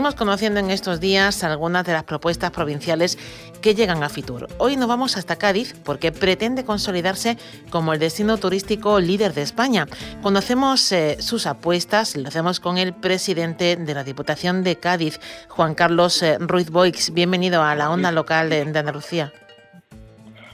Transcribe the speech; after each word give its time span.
Venimos 0.00 0.14
conociendo 0.14 0.60
en 0.60 0.70
estos 0.70 0.98
días 0.98 1.44
algunas 1.44 1.84
de 1.84 1.92
las 1.92 2.04
propuestas 2.04 2.50
provinciales 2.52 3.18
que 3.60 3.74
llegan 3.74 4.02
a 4.02 4.08
Fitur. 4.08 4.48
Hoy 4.56 4.78
nos 4.78 4.88
vamos 4.88 5.18
hasta 5.18 5.36
Cádiz 5.36 5.74
porque 5.84 6.10
pretende 6.10 6.64
consolidarse 6.64 7.36
como 7.68 7.92
el 7.92 7.98
destino 7.98 8.38
turístico 8.38 8.98
líder 8.98 9.34
de 9.34 9.42
España. 9.42 9.86
Conocemos 10.22 10.90
eh, 10.92 11.18
sus 11.20 11.46
apuestas, 11.46 12.16
lo 12.16 12.28
hacemos 12.28 12.60
con 12.60 12.78
el 12.78 12.94
presidente 12.94 13.76
de 13.76 13.92
la 13.92 14.02
Diputación 14.02 14.64
de 14.64 14.76
Cádiz, 14.76 15.20
Juan 15.50 15.74
Carlos 15.74 16.22
eh, 16.22 16.38
Ruiz 16.40 16.70
Boix. 16.70 17.12
Bienvenido 17.12 17.62
a 17.62 17.74
la 17.74 17.90
onda 17.90 18.10
local 18.10 18.48
de 18.48 18.62
Andalucía. 18.62 19.34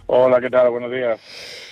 Hola, 0.07 0.41
¿qué 0.41 0.51
tal? 0.51 0.71
Buenos 0.71 0.91
días. 0.91 1.21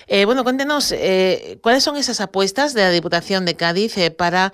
Eh, 0.06 0.24
bueno, 0.26 0.44
cuéntenos, 0.44 0.92
eh, 0.92 1.58
¿cuáles 1.62 1.82
son 1.82 1.96
esas 1.96 2.20
apuestas 2.20 2.74
de 2.74 2.82
la 2.82 2.90
Diputación 2.90 3.44
de 3.44 3.56
Cádiz 3.56 3.96
eh, 3.96 4.10
para 4.10 4.52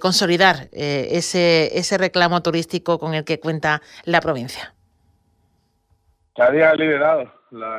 consolidar 0.00 0.68
ese, 0.72 1.78
ese 1.78 1.98
reclamo 1.98 2.42
turístico 2.42 2.98
con 2.98 3.14
el 3.14 3.24
que 3.24 3.40
cuenta 3.40 3.80
la 4.04 4.20
provincia? 4.20 4.74
Cádiz 6.36 6.62
ha 6.62 6.74
liderado 6.74 7.32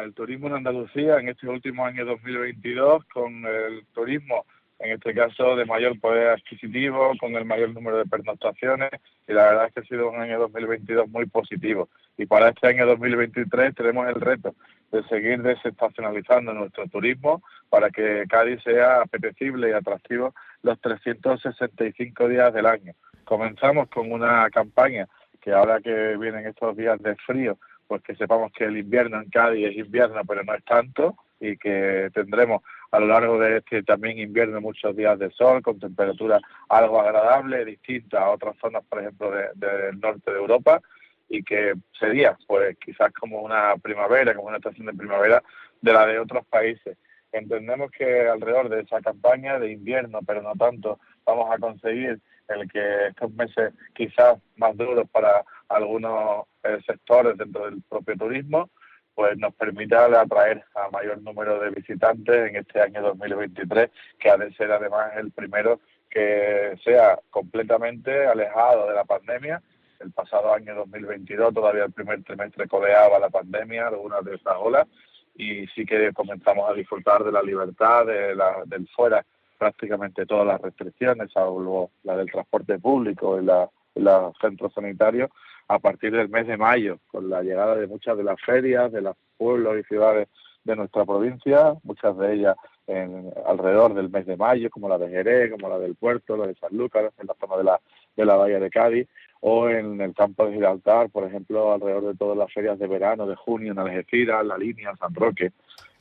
el 0.03 0.14
turismo 0.14 0.47
en 0.47 0.55
Andalucía 0.55 1.17
en 1.17 1.30
este 1.30 1.47
último 1.47 1.86
año 1.86 2.05
2022 2.05 3.05
con 3.14 3.45
el 3.45 3.86
turismo 3.94 4.45
en 4.84 4.92
este 4.94 5.14
caso 5.14 5.56
de 5.56 5.66
mayor 5.66 6.00
poder 6.00 6.30
adquisitivo, 6.30 7.14
con 7.20 7.36
el 7.36 7.46
mayor 7.46 7.74
número 7.74 7.98
de 7.98 8.06
pernoctaciones, 8.06 8.90
y 9.28 9.34
la 9.34 9.44
verdad 9.46 9.68
es 9.68 9.73
que 9.73 9.80
ha 9.82 9.84
sido 9.84 10.10
un 10.10 10.20
año 10.20 10.40
2022 10.40 11.08
muy 11.10 11.26
positivo. 11.28 11.90
Y 12.18 12.26
para 12.26 12.50
este 12.50 12.68
año 12.68 12.86
2023 12.86 13.76
tenemos 13.76 14.08
el 14.08 14.16
reto 14.16 14.56
de 14.92 15.04
seguir 15.04 15.42
desestacionalizando 15.42 16.54
nuestro 16.54 16.88
turismo 16.88 17.42
para 17.70 17.90
que 17.90 18.26
Cádiz 18.28 18.62
sea 18.64 19.02
apetecible 19.02 19.70
y 19.70 19.73
atractivo 19.73 20.34
los 20.64 20.80
365 20.82 22.28
días 22.28 22.54
del 22.54 22.66
año. 22.66 22.94
Comenzamos 23.23 23.88
con 23.90 24.12
una 24.12 24.50
campaña 24.50 25.08
que 25.40 25.52
ahora 25.52 25.80
que 25.80 26.18
vienen 26.18 26.45
estos 26.45 26.76
días 26.76 27.02
de 27.02 27.16
frío, 27.16 27.58
pues 27.88 28.02
que 28.04 28.16
sepamos 28.16 28.52
que 28.52 28.66
el 28.66 28.78
invierno 28.78 29.22
en 29.22 29.30
Cádiz 29.30 29.70
es 29.70 29.78
invierno, 29.78 30.22
pero 30.28 30.44
no 30.44 30.54
es 30.54 30.64
tanto, 30.66 31.16
y 31.40 31.58
que 31.58 32.10
tendremos 32.14 32.62
a 32.92 33.00
lo 33.00 33.08
largo 33.08 33.39
de 33.39 33.58
este 33.58 33.84
también 33.84 34.20
invierno 34.20 34.59
muchos 34.59 34.95
días 34.95 35.17
de 35.17 35.31
sol 35.31 35.61
con 35.61 35.80
temperaturas 35.80 36.42
algo 36.70 37.00
agradables, 37.00 37.66
distintas 37.66 38.22
a 38.22 38.30
otras 38.30 38.56
zonas, 38.58 38.83
por 38.88 39.00
ejemplo, 39.00 39.31
del 39.56 40.00
norte 40.00 40.31
de 40.31 40.38
Europa, 40.38 40.81
y 41.30 41.44
que 41.44 41.73
sería 41.98 42.38
pues 42.48 42.78
quizás 42.78 43.11
como 43.14 43.42
una 43.42 43.75
primavera, 43.78 44.36
como 44.36 44.50
una 44.50 44.58
estación 44.58 44.88
de 44.88 44.94
primavera 44.94 45.42
de 45.81 45.94
la 45.94 46.06
de 46.06 46.20
otros 46.20 46.45
países. 46.48 46.98
Entendemos 47.32 47.89
que 47.92 48.27
alrededor 48.27 48.67
de 48.67 48.82
esa 48.82 48.99
campaña 48.99 49.58
de 49.58 49.71
invierno, 49.71 50.20
pero 50.27 50.42
no 50.42 50.54
tanto, 50.55 50.99
vamos 51.26 51.49
a 51.49 51.58
conseguir 51.58 52.20
el 52.49 52.70
que 52.70 53.08
estos 53.08 53.32
meses 53.33 53.73
quizás 53.93 54.37
más 54.58 54.76
duros 54.76 55.10
para 55.10 55.45
algunos 55.70 56.45
eh, 56.64 56.80
sectores 56.86 57.37
dentro 57.37 57.66
del 57.66 57.82
propio 57.83 58.17
turismo, 58.17 58.70
pues 59.16 59.38
nos 59.38 59.54
permita 59.55 60.05
atraer 60.05 60.64
a 60.76 60.89
mayor 60.89 61.22
número 61.22 61.60
de 61.60 61.72
visitantes 61.72 62.49
en 62.49 62.55
este 62.55 62.82
año 62.82 63.02
2023, 63.02 63.89
que 64.20 64.30
ha 64.30 64.38
de 64.38 64.54
ser 64.54 64.72
además 64.72 65.11
el 65.17 65.32
primero 65.32 65.80
que 66.10 66.77
sea 66.83 67.20
completamente 67.30 68.26
alejado 68.26 68.88
de 68.88 68.95
la 68.95 69.05
pandemia. 69.05 69.61
El 69.99 70.11
pasado 70.11 70.54
año 70.54 70.76
2022 70.76 71.54
todavía 71.54 71.86
el 71.86 71.92
primer 71.92 72.23
trimestre 72.23 72.67
codeaba 72.67 73.20
la 73.20 73.30
pandemia, 73.30 73.88
algunas 73.88 74.23
de 74.26 74.36
esas 74.36 74.55
olas, 74.60 74.88
y 75.36 75.67
sí 75.67 75.86
que 75.86 76.11
comenzamos 76.14 76.70
a 76.70 76.73
disfrutar 76.73 77.23
de 77.23 77.32
la 77.32 77.42
libertad, 77.42 78.05
de 78.05 78.36
la, 78.36 78.64
del 78.66 78.88
fuera 78.89 79.23
prácticamente 79.58 80.26
todas 80.26 80.48
las 80.48 80.61
restricciones, 80.61 81.32
salvo 81.32 81.92
la 82.04 82.17
del 82.17 82.32
transporte 82.32 82.80
público 82.80 83.39
y 83.39 83.45
la, 83.45 83.70
los 83.95 84.33
centros 84.42 84.73
sanitarios, 84.73 85.30
a 85.71 85.80
partir 85.80 86.11
del 86.11 86.27
mes 86.27 86.48
de 86.48 86.58
mayo, 86.58 86.99
con 87.08 87.30
la 87.30 87.42
llegada 87.42 87.76
de 87.76 87.87
muchas 87.87 88.17
de 88.17 88.26
las 88.26 88.39
ferias, 88.42 88.92
de 88.92 89.02
los 89.02 89.15
pueblos 89.37 89.77
y 89.80 89.83
ciudades 89.83 90.27
de 90.65 90.76
nuestra 90.76 91.05
provincia, 91.05 91.76
muchas 91.83 92.17
de 92.17 92.33
ellas 92.33 92.58
en, 92.87 93.32
alrededor 93.45 93.93
del 93.93 94.10
mes 94.10 94.26
de 94.26 94.36
mayo, 94.36 94.70
como 94.70 94.89
la 94.89 94.98
de 94.98 95.08
Jerez, 95.08 95.49
como 95.49 95.70
la 95.70 95.80
del 95.80 95.95
Puerto, 95.95 96.36
la 96.36 96.45
de 96.45 96.55
San 96.55 96.76
Lucas, 96.76 97.14
en 97.17 97.27
la 97.27 97.36
zona 97.39 97.55
de 97.55 97.64
la, 97.64 97.80
de 98.17 98.26
la 98.26 98.36
Bahía 98.36 98.60
de 98.60 98.70
Cádiz, 98.70 99.08
o 99.39 99.70
en 99.70 100.02
el 100.02 100.14
campo 100.14 100.45
de 100.45 100.54
Gibraltar, 100.54 101.10
por 101.10 101.23
ejemplo, 101.23 101.71
alrededor 101.71 102.08
de 102.08 102.15
todas 102.15 102.37
las 102.37 102.52
ferias 102.52 102.77
de 102.77 102.87
verano, 102.87 103.26
de 103.26 103.37
junio, 103.37 103.71
en 103.71 103.80
Algeciras, 103.80 104.45
La 104.45 104.58
Línea, 104.58 104.93
San 104.98 105.15
Roque. 105.15 105.54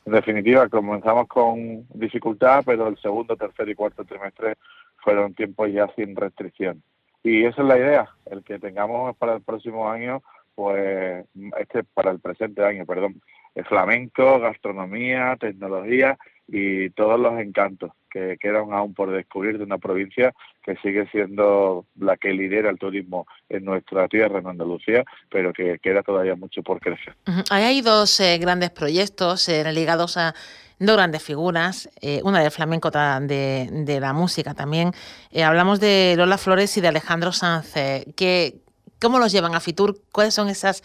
En 0.05 0.13
definitiva, 0.13 0.69
comenzamos 0.69 1.29
con 1.29 1.87
dificultad, 1.95 2.65
pero 2.67 2.89
el 2.89 2.99
segundo, 2.99 3.37
tercer 3.37 3.69
y 3.69 3.77
cuarto 3.77 4.05
trimestre 4.05 4.57
fueron 4.97 5.33
tiempos 5.33 5.71
ya 5.71 5.87
sin 5.95 6.17
restricción. 6.17 6.83
Y 7.23 7.45
esa 7.45 7.63
es 7.63 7.69
la 7.69 7.79
idea, 7.79 8.09
el 8.27 8.43
que 8.43 8.59
tengamos 8.59 9.17
para 9.17 9.35
el 9.35 9.43
próximo 9.43 9.91
año, 9.91 10.23
pues 10.55 11.27
este 11.59 11.85
para 11.85 12.11
el 12.11 12.21
presente 12.21 12.65
año, 12.65 12.87
perdón, 12.87 13.21
el 13.55 13.65
flamenco, 13.65 14.39
gastronomía, 14.39 15.37
tecnología 15.39 16.19
y 16.47 16.91
todos 16.91 17.19
los 17.19 17.39
encantos 17.41 17.93
que 18.11 18.37
quedan 18.41 18.73
aún 18.73 18.93
por 18.93 19.11
descubrir 19.11 19.59
de 19.59 19.65
una 19.65 19.79
provincia 19.79 20.35
que 20.63 20.77
sigue 20.77 21.09
siendo 21.11 21.87
la 21.99 22.17
que 22.17 22.33
lidera 22.33 22.71
el 22.71 22.79
turismo 22.79 23.27
en 23.49 23.65
nuestra 23.65 24.09
tierra, 24.09 24.41
en 24.41 24.49
Andalucía, 24.49 25.05
pero 25.31 25.53
que 25.53 25.79
queda 25.79 26.03
todavía 26.03 26.35
mucho 26.35 26.63
por 26.63 26.81
crecer. 26.81 27.15
Hay 27.51 27.83
dos 27.83 28.19
eh, 28.21 28.39
grandes 28.39 28.71
proyectos 28.71 29.49
eh, 29.49 29.71
ligados 29.73 30.17
a 30.17 30.35
dos 30.81 30.97
grandes 30.97 31.23
figuras, 31.23 31.89
eh, 32.01 32.21
una 32.25 32.41
del 32.41 32.51
flamenco, 32.51 32.89
otra 32.89 33.21
de, 33.21 33.99
la 34.01 34.13
música 34.13 34.55
también. 34.55 34.93
Eh, 35.31 35.45
hablamos 35.45 35.79
de 35.79 36.15
Lola 36.17 36.39
Flores 36.39 36.77
y 36.77 36.81
de 36.81 36.89
Alejandro 36.89 37.33
Sanz. 37.33 37.77
Eh, 37.77 38.61
¿Cómo 39.01 39.19
los 39.19 39.33
llevan 39.33 39.55
a 39.55 39.61
Fitur? 39.61 39.97
¿Cuáles 40.13 40.35
son 40.35 40.49
esas 40.49 40.83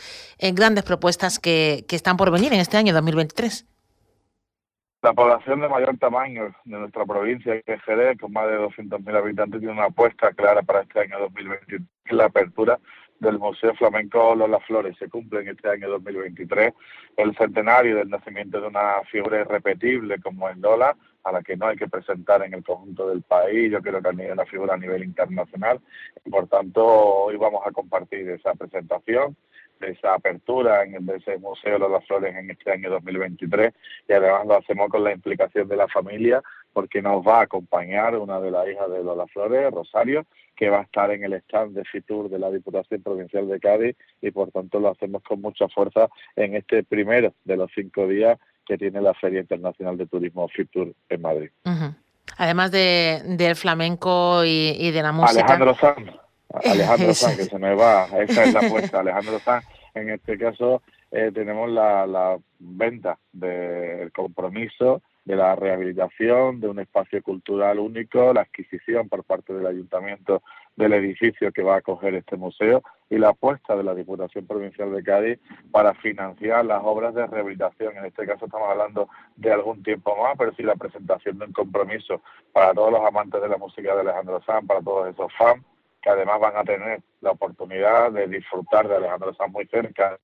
grandes 0.53 0.85
propuestas 0.85 1.39
que, 1.39 1.85
están 1.89 2.15
por 2.15 2.31
venir 2.31 2.53
en 2.53 2.61
este 2.61 2.77
año 2.77 2.93
2023? 2.93 3.65
La 5.01 5.13
población 5.13 5.59
de 5.59 5.67
mayor 5.67 5.97
tamaño 5.97 6.55
de 6.63 6.77
nuestra 6.77 7.05
provincia, 7.05 7.61
que 7.61 7.73
es 7.73 7.81
Jerez, 7.83 8.17
con 8.17 8.31
más 8.31 8.47
de 8.47 8.57
200.000 8.57 9.17
habitantes, 9.17 9.59
tiene 9.59 9.73
una 9.73 9.85
apuesta 9.85 10.31
clara 10.31 10.61
para 10.61 10.81
este 10.81 11.01
año 11.01 11.19
2023, 11.19 11.81
la 12.11 12.25
apertura 12.25 12.79
del 13.19 13.39
Museo 13.39 13.73
Flamenco 13.75 14.35
Lola 14.35 14.59
Flores. 14.59 14.95
Se 14.97 15.09
cumple 15.09 15.41
en 15.41 15.49
este 15.49 15.69
año 15.69 15.89
2023 15.89 16.73
el 17.17 17.35
centenario 17.37 17.97
del 17.97 18.09
nacimiento 18.09 18.61
de 18.61 18.67
una 18.67 19.01
figura 19.11 19.41
irrepetible 19.41 20.19
como 20.21 20.49
es 20.49 20.57
Lola, 20.57 20.95
a 21.23 21.31
la 21.31 21.41
que 21.41 21.57
no 21.57 21.67
hay 21.67 21.75
que 21.75 21.87
presentar 21.87 22.43
en 22.43 22.53
el 22.53 22.63
conjunto 22.63 23.09
del 23.09 23.21
país. 23.23 23.71
Yo 23.71 23.81
creo 23.81 24.01
que 24.01 24.09
es 24.09 24.31
una 24.31 24.45
figura 24.45 24.75
a 24.75 24.77
nivel 24.77 25.03
internacional. 25.03 25.79
Y 26.23 26.29
por 26.29 26.47
tanto, 26.47 26.85
hoy 26.85 27.37
vamos 27.37 27.61
a 27.65 27.71
compartir 27.71 28.29
esa 28.29 28.53
presentación 28.53 29.35
esa 29.81 30.13
apertura 30.13 30.83
en 30.83 31.09
ese 31.09 31.37
Museo 31.37 31.77
Lola 31.77 32.01
Flores 32.01 32.35
en 32.35 32.49
este 32.49 32.71
año 32.71 32.89
2023 32.89 33.73
y 34.07 34.13
además 34.13 34.47
lo 34.47 34.57
hacemos 34.57 34.89
con 34.89 35.03
la 35.03 35.11
implicación 35.11 35.67
de 35.67 35.75
la 35.75 35.87
familia 35.87 36.41
porque 36.73 37.01
nos 37.01 37.25
va 37.25 37.39
a 37.39 37.43
acompañar 37.43 38.17
una 38.17 38.39
de 38.39 38.51
las 38.51 38.67
hijas 38.67 38.89
de 38.89 39.03
Lola 39.03 39.27
Flores, 39.27 39.71
Rosario, 39.71 40.25
que 40.55 40.69
va 40.69 40.79
a 40.79 40.83
estar 40.83 41.11
en 41.11 41.23
el 41.23 41.33
stand 41.33 41.75
de 41.75 41.83
FITUR 41.85 42.29
de 42.29 42.39
la 42.39 42.49
Diputación 42.49 43.01
Provincial 43.01 43.47
de 43.47 43.59
Cádiz 43.59 43.95
y 44.21 44.31
por 44.31 44.51
tanto 44.51 44.79
lo 44.79 44.89
hacemos 44.89 45.21
con 45.23 45.41
mucha 45.41 45.67
fuerza 45.67 46.07
en 46.35 46.55
este 46.55 46.83
primero 46.83 47.33
de 47.43 47.57
los 47.57 47.69
cinco 47.75 48.07
días 48.07 48.39
que 48.65 48.77
tiene 48.77 49.01
la 49.01 49.13
Feria 49.13 49.39
Internacional 49.39 49.97
de 49.97 50.07
Turismo 50.07 50.47
FITUR 50.47 50.93
en 51.09 51.21
Madrid. 51.21 51.49
Además 52.37 52.71
de, 52.71 53.21
del 53.25 53.55
flamenco 53.55 54.43
y, 54.43 54.91
de 54.91 55.01
la 55.01 55.11
música. 55.11 55.41
Alejandro 55.41 55.75
Sanz, 55.75 56.11
Alejandro 56.65 57.13
Sanz, 57.13 57.37
que 57.37 57.43
se 57.43 57.59
me 57.59 57.75
va, 57.75 58.05
esa 58.19 58.43
es 58.43 58.53
la 58.53 58.61
apuesta, 58.61 58.99
Alejandro 58.99 59.39
Sanz. 59.39 59.65
En 59.93 60.09
este 60.09 60.37
caso 60.37 60.81
eh, 61.11 61.31
tenemos 61.33 61.69
la, 61.69 62.07
la 62.07 62.37
venta 62.59 63.17
del 63.31 64.11
compromiso 64.11 65.01
de 65.25 65.35
la 65.35 65.55
rehabilitación 65.55 66.59
de 66.59 66.67
un 66.67 66.79
espacio 66.79 67.21
cultural 67.23 67.79
único, 67.79 68.31
la 68.31 68.41
adquisición 68.41 69.09
por 69.09 69.23
parte 69.23 69.53
del 69.53 69.65
ayuntamiento 69.65 70.43
del 70.75 70.93
edificio 70.93 71.51
que 71.51 71.63
va 71.63 71.75
a 71.75 71.77
acoger 71.79 72.13
este 72.13 72.37
museo 72.37 72.83
y 73.09 73.17
la 73.17 73.29
apuesta 73.29 73.75
de 73.75 73.83
la 73.83 73.95
Diputación 73.95 74.45
Provincial 74.45 74.93
de 74.93 75.03
Cádiz 75.03 75.39
para 75.71 75.95
financiar 75.95 76.65
las 76.65 76.81
obras 76.83 77.15
de 77.15 77.25
rehabilitación. 77.25 77.97
En 77.97 78.05
este 78.05 78.25
caso 78.27 78.45
estamos 78.45 78.69
hablando 78.69 79.09
de 79.35 79.51
algún 79.51 79.81
tiempo 79.81 80.15
más, 80.21 80.37
pero 80.37 80.53
sí 80.53 80.61
la 80.61 80.75
presentación 80.75 81.39
de 81.39 81.45
un 81.45 81.53
compromiso 81.53 82.21
para 82.53 82.73
todos 82.73 82.91
los 82.91 83.01
amantes 83.01 83.41
de 83.41 83.49
la 83.49 83.57
música 83.57 83.95
de 83.95 84.01
Alejandro 84.01 84.41
Sanz, 84.43 84.67
para 84.67 84.81
todos 84.81 85.09
esos 85.09 85.33
fans 85.37 85.63
que 86.03 86.11
además 86.11 86.39
van 86.39 86.55
a 86.55 86.63
tener 86.63 87.01
la 87.21 87.31
oportunidad 87.31 88.11
de 88.11 88.27
disfrutar 88.27 88.87
de 88.87 88.95
Alejandro 88.95 89.33
Sanz 89.33 89.51
muy 89.51 89.65
cerca 89.65 90.19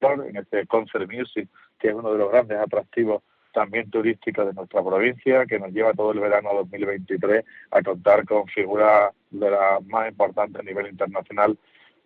en 0.00 0.36
este 0.36 0.66
Concert 0.66 1.08
Music, 1.08 1.48
que 1.82 1.88
es 1.88 1.94
uno 1.94 2.12
de 2.12 2.18
los 2.18 2.30
grandes 2.30 2.58
atractivos 2.58 3.24
también 3.52 3.90
turísticos 3.90 4.46
de 4.46 4.54
nuestra 4.54 4.82
provincia, 4.82 5.44
que 5.46 5.58
nos 5.58 5.72
lleva 5.72 5.92
todo 5.92 6.12
el 6.12 6.20
verano 6.20 6.54
2023 6.54 7.44
a 7.72 7.82
contar 7.82 8.24
con 8.24 8.46
figuras 8.46 9.12
de 9.30 9.50
las 9.50 9.84
más 9.86 10.08
importantes 10.08 10.60
a 10.60 10.62
nivel 10.62 10.86
internacional 10.86 11.58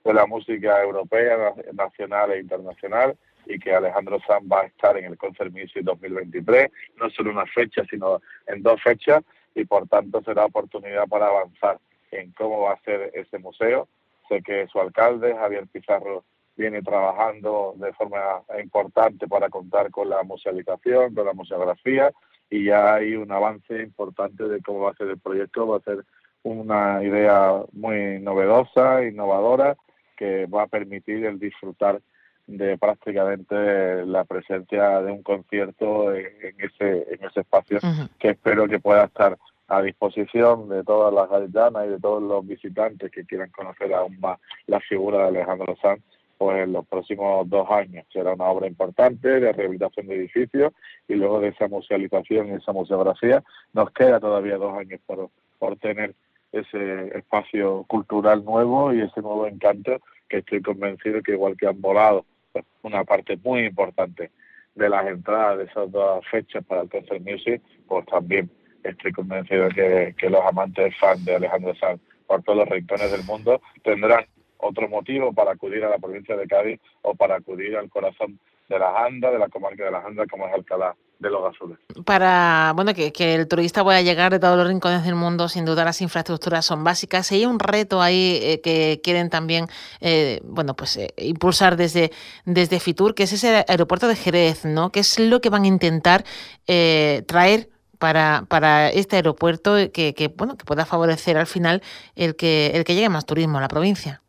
de 0.03 0.15
la 0.15 0.27
música 0.27 0.83
europea, 0.83 1.53
nacional 1.75 2.33
e 2.33 2.41
internacional, 2.41 3.17
y 3.45 3.59
que 3.59 3.75
Alejandro 3.75 4.19
Sanz 4.27 4.51
va 4.51 4.63
a 4.63 4.67
estar 4.67 4.97
en 4.97 5.05
el 5.05 5.19
Concert 5.19 5.53
Music 5.53 5.83
2023, 5.83 6.71
no 6.97 7.11
solo 7.11 7.31
una 7.31 7.47
fecha, 7.47 7.85
sino 7.89 8.21
en 8.47 8.63
dos 8.63 8.83
fechas, 8.83 9.23
y 9.55 9.65
por 9.67 9.87
tanto 9.89 10.23
será 10.23 10.47
oportunidad 10.47 11.07
para 11.07 11.27
avanzar 11.27 11.79
en 12.13 12.33
cómo 12.33 12.63
va 12.63 12.73
a 12.73 12.81
ser 12.81 13.11
ese 13.15 13.39
museo. 13.39 13.89
Sé 14.29 14.43
que 14.43 14.67
su 14.69 14.81
alcalde, 14.81 15.35
Javier 15.35 15.67
Pizarro, 15.69 16.25
viene 16.57 16.83
trabajando 16.83 17.75
de 17.77 17.93
forma 17.93 18.43
importante 18.63 19.29
para 19.29 19.49
contar 19.49 19.91
con 19.91 20.09
la 20.09 20.23
musealización, 20.23 21.15
con 21.15 21.27
la 21.27 21.35
museografía 21.35 22.13
y 22.51 22.65
ya 22.65 22.95
hay 22.95 23.15
un 23.15 23.31
avance 23.31 23.83
importante 23.83 24.45
de 24.45 24.61
cómo 24.63 24.81
va 24.81 24.91
a 24.91 24.97
ser 24.97 25.09
el 25.09 25.19
proyecto. 25.19 25.67
Va 25.67 25.79
a 25.79 25.81
ser 25.81 26.05
una 26.43 27.03
idea 27.03 27.63
muy 27.73 28.21
novedosa, 28.21 29.03
innovadora, 29.05 29.77
que 30.17 30.47
va 30.47 30.63
a 30.63 30.69
permitir 30.69 31.25
el 31.25 31.39
disfrutar 31.39 32.01
de 32.47 32.79
prácticamente 32.79 34.07
la 34.07 34.25
presencia 34.25 35.01
de 35.03 35.11
un 35.11 35.23
concierto 35.25 36.15
en, 36.15 36.55
ese 36.59 37.07
en 37.13 37.25
ese 37.25 37.41
espacio 37.41 37.81
que 38.21 38.31
espero 38.31 38.69
que 38.69 38.79
pueda 38.79 39.05
estar 39.05 39.37
a 39.67 39.83
disposición 39.83 40.69
de 40.69 40.85
todas 40.85 41.13
las 41.13 41.29
gaditanas 41.29 41.87
y 41.87 41.91
de 41.91 41.99
todos 41.99 42.23
los 42.23 42.47
visitantes 42.47 43.11
que 43.11 43.25
quieran 43.25 43.51
conocer 43.51 43.93
aún 43.93 44.21
más 44.21 44.39
la 44.69 44.79
figura 44.79 45.19
de 45.19 45.29
Alejandro 45.29 45.77
Sanz 45.83 46.01
pues 46.39 46.59
en 46.65 46.73
los 46.73 46.87
próximos 46.87 47.49
dos 47.49 47.71
años. 47.71 48.07
Será 48.13 48.35
una 48.35 48.47
obra 48.47 48.67
importante 48.67 49.41
de 49.41 49.53
rehabilitación 49.53 50.07
de 50.07 50.17
edificios 50.17 50.73
y 51.09 51.15
luego 51.15 51.41
de 51.41 51.49
esa 51.49 51.69
musealización 51.69 52.49
y 52.49 52.53
esa 52.53 52.73
museografía 52.73 53.43
nos 53.73 53.91
queda 53.91 54.21
todavía 54.21 54.57
dos 54.57 54.77
años 54.79 55.01
por, 55.07 55.31
por 55.59 55.77
tener 55.77 56.15
ese 56.53 57.17
espacio 57.17 57.85
cultural 57.89 58.45
nuevo 58.45 58.93
y 58.93 59.01
ese 59.01 59.21
nuevo 59.21 59.47
encanto 59.47 60.01
que 60.29 60.39
estoy 60.39 60.63
convencido 60.63 61.23
que 61.23 61.33
igual 61.33 61.57
que 61.57 61.67
han 61.67 61.81
volado 61.81 62.25
pues, 62.53 62.65
una 62.83 63.05
parte 63.05 63.39
muy 63.43 63.67
importante 63.67 64.31
de 64.75 64.89
las 64.89 65.07
entradas 65.07 65.59
de 65.59 65.65
esas 65.65 65.91
dos 65.91 66.25
fechas 66.31 66.65
para 66.65 66.83
el 66.83 66.91
Concert 66.91 67.23
Music, 67.23 67.63
pues 67.89 68.05
también 68.07 68.51
estoy 68.85 69.13
convencido 69.13 69.69
que, 69.71 70.15
que 70.19 70.31
los 70.31 70.45
amantes 70.45 70.95
fans 70.99 71.25
de 71.25 71.37
Alejandro 71.37 71.75
Sanz 71.77 72.01
por 72.27 72.43
todos 72.43 72.59
los 72.59 72.69
rincones 72.69 73.11
del 73.11 73.25
mundo 73.25 73.61
tendrán 73.83 74.27
otro 74.59 74.89
motivo 74.89 75.33
para 75.33 75.53
acudir 75.53 75.85
a 75.85 75.91
la 75.91 75.99
provincia 75.99 76.37
de 76.37 76.47
Cádiz 76.47 76.81
o 77.03 77.15
para 77.15 77.37
acudir 77.37 77.77
al 77.77 77.89
corazón 77.91 78.39
de 78.69 78.79
las 78.79 78.97
Andas, 78.97 79.33
de 79.33 79.39
la 79.39 79.49
comarca 79.49 79.85
de 79.85 79.91
las 79.91 80.05
Andas, 80.05 80.27
como 80.29 80.47
es 80.47 80.55
Alcalá 80.55 80.95
de 81.19 81.31
los 81.31 81.55
Azules. 81.55 81.79
Para 82.05 82.73
bueno 82.75 82.93
que, 82.95 83.35
el 83.35 83.49
turista 83.49 83.83
pueda 83.83 84.03
llegar 84.03 84.33
de 84.33 84.39
todos 84.39 84.57
los 84.57 84.69
rincones 84.69 85.05
del 85.05 85.15
mundo, 85.15 85.49
sin 85.49 85.65
duda 85.65 85.85
las 85.85 86.03
infraestructuras 86.03 86.65
son 86.65 86.85
básicas. 86.85 87.31
Y 87.33 87.37
hay 87.37 87.47
un 87.47 87.59
reto 87.59 88.03
ahí 88.03 88.39
eh, 88.43 88.61
que 88.61 89.01
quieren 89.03 89.31
también 89.31 89.67
eh, 90.01 90.41
bueno 90.45 90.75
pues 90.75 90.97
eh, 90.97 91.15
impulsar 91.17 91.77
desde, 91.77 92.11
desde 92.45 92.81
Fitur, 92.81 93.15
que 93.15 93.23
es 93.23 93.33
ese 93.33 93.65
aeropuerto 93.67 94.09
de 94.09 94.17
Jerez, 94.17 94.65
¿no? 94.65 94.91
¿Qué 94.91 95.01
es 95.01 95.19
lo 95.19 95.41
que 95.41 95.51
van 95.51 95.65
a 95.65 95.69
intentar 95.69 96.25
traer 96.67 97.71
para, 97.99 98.45
para 98.49 98.91
este 98.91 99.17
aeropuerto 99.17 99.77
que, 99.93 100.13
que, 100.15 100.29
bueno 100.29 100.57
que 100.57 100.65
pueda 100.65 100.85
favorecer 100.85 101.39
al 101.39 101.47
final 101.47 101.83
el 102.15 102.37
que 102.37 102.73
el 102.75 102.85
que 102.85 102.95
llegue 102.95 103.09
más 103.09 103.25
turismo 103.25 103.59
a 103.59 103.61
la 103.63 103.69
provincia? 103.69 104.23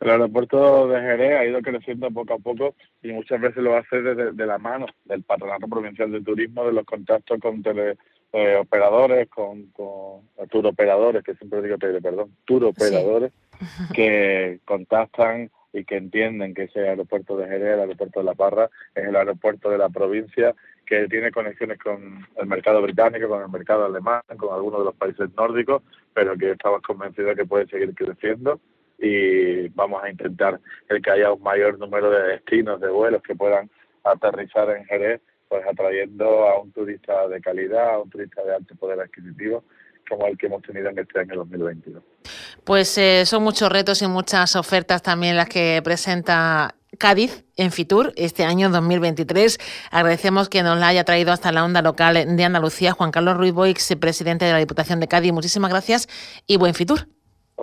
El 0.00 0.10
aeropuerto 0.10 0.88
de 0.88 1.00
Jerez 1.00 1.38
ha 1.38 1.44
ido 1.46 1.62
creciendo 1.62 2.10
poco 2.10 2.34
a 2.34 2.38
poco 2.38 2.74
y 3.02 3.12
muchas 3.12 3.40
veces 3.40 3.62
lo 3.62 3.76
hace 3.76 4.02
desde 4.02 4.32
de 4.32 4.46
la 4.46 4.58
mano 4.58 4.86
del 5.04 5.22
Patronato 5.22 5.66
Provincial 5.68 6.12
de 6.12 6.20
Turismo, 6.20 6.66
de 6.66 6.72
los 6.72 6.84
contactos 6.84 7.40
con 7.40 7.62
teleoperadores, 7.62 9.22
eh, 9.22 9.26
con, 9.26 9.66
con 9.68 10.20
turoperadores, 10.50 11.24
que 11.24 11.34
siempre 11.34 11.62
digo 11.62 11.78
tele, 11.78 12.02
perdón, 12.02 12.30
turoperadores, 12.44 13.32
que 13.94 14.60
contactan 14.66 15.50
y 15.72 15.84
que 15.84 15.96
entienden 15.96 16.52
que 16.52 16.64
ese 16.64 16.88
aeropuerto 16.88 17.36
de 17.38 17.46
Jerez, 17.46 17.74
el 17.74 17.80
aeropuerto 17.80 18.20
de 18.20 18.26
La 18.26 18.34
Parra, 18.34 18.70
es 18.94 19.04
el 19.04 19.16
aeropuerto 19.16 19.70
de 19.70 19.78
la 19.78 19.88
provincia 19.88 20.54
que 20.84 21.08
tiene 21.08 21.32
conexiones 21.32 21.78
con 21.78 22.26
el 22.36 22.46
mercado 22.46 22.82
británico, 22.82 23.28
con 23.28 23.42
el 23.42 23.48
mercado 23.48 23.86
alemán, 23.86 24.22
con 24.38 24.54
algunos 24.54 24.80
de 24.80 24.84
los 24.84 24.94
países 24.94 25.30
nórdicos, 25.36 25.82
pero 26.12 26.36
que 26.36 26.52
estamos 26.52 26.82
convencidos 26.82 27.30
de 27.30 27.42
que 27.42 27.48
puede 27.48 27.66
seguir 27.66 27.94
creciendo 27.94 28.60
y 28.98 29.68
vamos 29.68 30.02
a 30.02 30.10
intentar 30.10 30.60
el 30.88 31.02
que 31.02 31.10
haya 31.10 31.32
un 31.32 31.42
mayor 31.42 31.78
número 31.78 32.10
de 32.10 32.28
destinos, 32.28 32.80
de 32.80 32.88
vuelos 32.88 33.22
que 33.22 33.34
puedan 33.34 33.70
aterrizar 34.04 34.70
en 34.70 34.84
Jerez, 34.86 35.20
pues 35.48 35.64
atrayendo 35.66 36.48
a 36.48 36.60
un 36.60 36.72
turista 36.72 37.28
de 37.28 37.40
calidad, 37.40 37.94
a 37.94 37.98
un 38.00 38.10
turista 38.10 38.42
de 38.42 38.54
alto 38.54 38.74
poder 38.76 39.00
adquisitivo, 39.00 39.64
como 40.08 40.26
el 40.26 40.38
que 40.38 40.46
hemos 40.46 40.62
tenido 40.62 40.88
en 40.88 40.98
este 40.98 41.20
año 41.20 41.36
2022. 41.36 42.02
Pues 42.64 42.96
eh, 42.98 43.26
son 43.26 43.42
muchos 43.42 43.70
retos 43.70 44.02
y 44.02 44.06
muchas 44.06 44.56
ofertas 44.56 45.02
también 45.02 45.36
las 45.36 45.48
que 45.48 45.80
presenta 45.84 46.74
Cádiz 46.98 47.44
en 47.56 47.70
Fitur 47.70 48.12
este 48.16 48.44
año 48.44 48.70
2023. 48.70 49.58
Agradecemos 49.90 50.48
que 50.48 50.62
nos 50.62 50.78
la 50.78 50.88
haya 50.88 51.04
traído 51.04 51.32
hasta 51.32 51.52
la 51.52 51.64
onda 51.64 51.82
local 51.82 52.36
de 52.36 52.44
Andalucía 52.44 52.92
Juan 52.92 53.10
Carlos 53.10 53.36
Ruiz 53.36 53.52
Boix, 53.52 53.96
presidente 54.00 54.44
de 54.44 54.52
la 54.52 54.58
Diputación 54.58 55.00
de 55.00 55.08
Cádiz. 55.08 55.32
Muchísimas 55.32 55.70
gracias 55.70 56.08
y 56.46 56.56
buen 56.56 56.74
Fitur. 56.74 57.15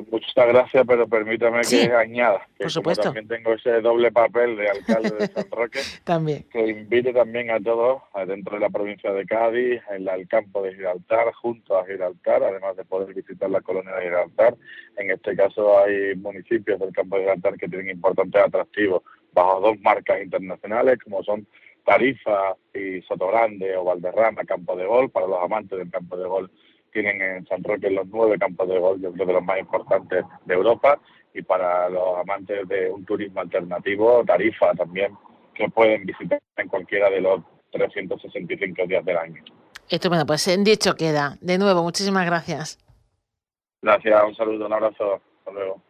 Muchas 0.09 0.47
gracias, 0.47 0.85
pero 0.87 1.07
permítame 1.07 1.61
que 1.61 1.93
añada, 1.93 2.47
que 2.57 2.63
por 2.63 2.71
supuesto. 2.71 3.03
también 3.03 3.27
tengo 3.27 3.53
ese 3.53 3.79
doble 3.79 4.11
papel 4.11 4.57
de 4.57 4.67
alcalde 4.67 5.11
de 5.11 5.27
San 5.27 5.51
Roque, 5.51 5.79
también. 6.03 6.45
que 6.51 6.67
invite 6.67 7.13
también 7.13 7.51
a 7.51 7.59
todos 7.59 8.01
dentro 8.25 8.55
de 8.55 8.61
la 8.61 8.71
provincia 8.71 9.13
de 9.13 9.23
Cádiz, 9.25 9.81
en 9.91 10.07
el 10.07 10.27
campo 10.27 10.63
de 10.63 10.73
Gibraltar, 10.73 11.31
junto 11.33 11.77
a 11.77 11.85
Gibraltar, 11.85 12.43
además 12.43 12.75
de 12.75 12.85
poder 12.85 13.13
visitar 13.13 13.51
la 13.51 13.61
colonia 13.61 13.93
de 13.95 14.03
Gibraltar. 14.03 14.55
En 14.97 15.11
este 15.11 15.35
caso 15.35 15.77
hay 15.77 16.15
municipios 16.15 16.79
del 16.79 16.91
campo 16.91 17.15
de 17.15 17.23
Gibraltar 17.23 17.55
que 17.57 17.67
tienen 17.67 17.91
importantes 17.91 18.41
atractivos 18.41 19.03
bajo 19.31 19.61
dos 19.61 19.79
marcas 19.81 20.23
internacionales, 20.23 20.97
como 21.03 21.23
son 21.23 21.45
Tarifa 21.85 22.55
y 22.73 23.01
Sotogrande 23.03 23.75
o 23.77 23.83
Valderrama, 23.83 24.43
campo 24.43 24.75
de 24.75 24.85
gol, 24.85 25.11
para 25.11 25.27
los 25.27 25.43
amantes 25.43 25.77
del 25.77 25.91
campo 25.91 26.17
de 26.17 26.27
gol 26.27 26.51
tienen 26.93 27.21
en 27.21 27.45
San 27.47 27.63
Roque 27.63 27.89
los 27.89 28.07
nueve 28.07 28.37
campos 28.39 28.69
de 28.69 28.79
golf, 28.79 29.01
yo 29.01 29.11
creo 29.11 29.25
de 29.25 29.33
los 29.33 29.43
más 29.43 29.59
importantes 29.59 30.23
de 30.45 30.53
Europa, 30.53 30.99
y 31.33 31.41
para 31.41 31.89
los 31.89 32.17
amantes 32.19 32.67
de 32.67 32.89
un 32.89 33.03
turismo 33.05 33.41
alternativo, 33.41 34.23
Tarifa 34.25 34.73
también, 34.73 35.17
que 35.53 35.67
pueden 35.69 36.05
visitar 36.05 36.39
en 36.57 36.67
cualquiera 36.67 37.09
de 37.09 37.21
los 37.21 37.41
365 37.71 38.85
días 38.87 39.03
del 39.03 39.17
año. 39.17 39.43
Estupendo, 39.89 40.25
pues 40.25 40.47
en 40.47 40.63
dicho 40.63 40.95
queda. 40.95 41.37
De 41.41 41.57
nuevo, 41.57 41.83
muchísimas 41.83 42.25
gracias. 42.25 42.79
Gracias, 43.81 44.23
un 44.23 44.35
saludo, 44.35 44.65
un 44.67 44.73
abrazo, 44.73 45.21
hasta 45.39 45.51
luego. 45.51 45.81